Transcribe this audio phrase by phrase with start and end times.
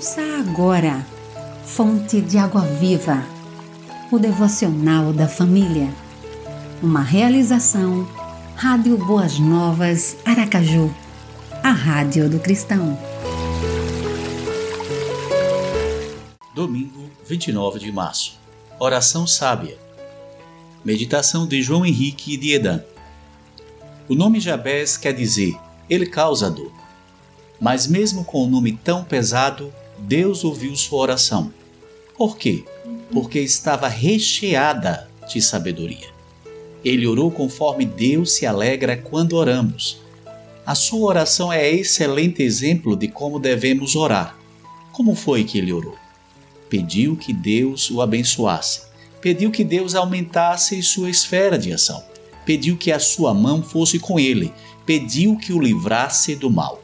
[0.00, 1.06] Ouça agora,
[1.62, 3.22] Fonte de Água Viva,
[4.10, 5.92] o devocional da família.
[6.82, 8.08] Uma realização,
[8.56, 10.90] Rádio Boas Novas, Aracaju,
[11.62, 12.98] a Rádio do Cristão.
[16.54, 18.40] Domingo, 29 de março.
[18.78, 19.76] Oração sábia.
[20.82, 22.82] Meditação de João Henrique de Edan.
[24.08, 25.54] O nome Jabés quer dizer
[25.90, 26.72] ele causa dor.
[27.60, 31.52] Mas mesmo com um nome tão pesado, Deus ouviu sua oração.
[32.16, 32.64] Por quê?
[33.12, 36.08] Porque estava recheada de sabedoria.
[36.84, 40.00] Ele orou conforme Deus se alegra quando oramos.
[40.64, 44.36] A sua oração é excelente exemplo de como devemos orar.
[44.92, 45.96] Como foi que ele orou?
[46.68, 48.82] Pediu que Deus o abençoasse.
[49.20, 52.02] Pediu que Deus aumentasse sua esfera de ação.
[52.46, 54.52] Pediu que a sua mão fosse com ele.
[54.86, 56.82] Pediu que o livrasse do mal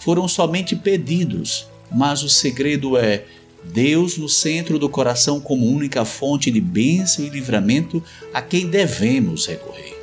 [0.00, 3.24] foram somente pedidos, mas o segredo é
[3.64, 9.46] Deus no centro do coração como única fonte de bênção e livramento a quem devemos
[9.46, 9.98] recorrer.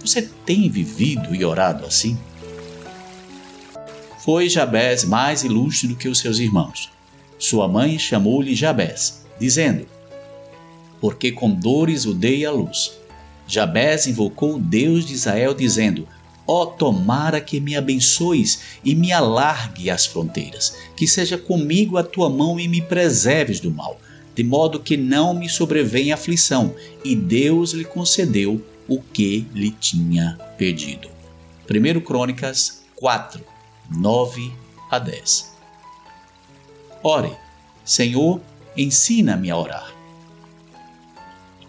[0.00, 2.18] Você tem vivido e orado assim?
[4.24, 6.90] Foi Jabés mais ilustre do que os seus irmãos.
[7.38, 9.86] Sua mãe chamou-lhe Jabés, dizendo:
[11.00, 12.92] Porque com dores o dei à luz.
[13.46, 16.08] Jabés invocou o Deus de Israel, dizendo:
[16.46, 22.04] Ó, oh, tomara que me abençoes e me alargue as fronteiras, que seja comigo a
[22.04, 23.98] tua mão e me preserves do mal,
[24.34, 26.74] de modo que não me sobrevenha aflição.
[27.02, 31.08] E Deus lhe concedeu o que lhe tinha pedido.
[31.70, 33.42] 1 Crônicas 4,
[33.90, 34.52] 9
[34.90, 35.54] a 10.
[37.02, 37.32] Ore,
[37.86, 38.38] Senhor,
[38.76, 39.94] ensina-me a orar.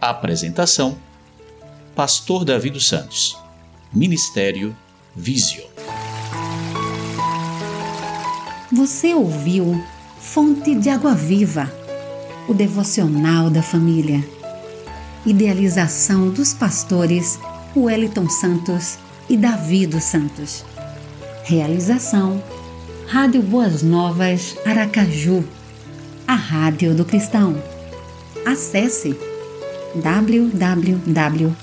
[0.01, 0.97] Apresentação:
[1.95, 3.44] Pastor Davi dos Santos
[3.95, 4.75] Ministério
[5.15, 5.63] Visio.
[8.69, 9.81] Você ouviu
[10.19, 11.71] Fonte de Água Viva,
[12.45, 14.21] o devocional da família.
[15.25, 17.39] Idealização dos pastores
[17.73, 18.97] Wellington Santos
[19.29, 20.65] e Davi dos Santos.
[21.45, 22.43] Realização
[23.07, 25.41] Rádio Boas Novas Aracaju,
[26.27, 27.55] a Rádio do Cristão.
[28.45, 29.17] Acesse
[29.95, 31.55] www